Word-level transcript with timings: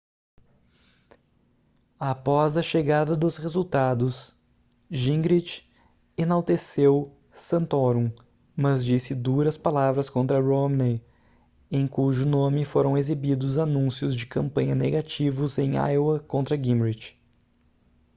após 1.99 2.57
a 2.57 2.63
chegada 2.63 3.15
dos 3.15 3.37
resultados 3.37 4.33
gingrich 4.89 5.71
enalteceu 6.17 7.15
santorum 7.31 8.11
mas 8.57 8.83
disse 8.83 9.13
duras 9.13 9.59
palavras 9.59 10.09
contra 10.09 10.41
romney 10.41 11.03
em 11.69 11.85
cujo 11.87 12.25
nome 12.27 12.65
foram 12.65 12.97
exibidos 12.97 13.59
anúncios 13.59 14.15
de 14.15 14.25
campanha 14.25 14.73
negativos 14.73 15.59
em 15.59 15.75
iowa 15.75 16.19
contra 16.21 16.57
gingrich 16.57 17.15